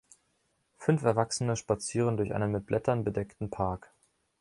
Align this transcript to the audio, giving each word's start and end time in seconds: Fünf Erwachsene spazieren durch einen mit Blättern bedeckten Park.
Fünf 0.79 1.03
Erwachsene 1.03 1.55
spazieren 1.55 2.17
durch 2.17 2.33
einen 2.33 2.49
mit 2.51 2.65
Blättern 2.65 3.03
bedeckten 3.03 3.51
Park. 3.51 3.91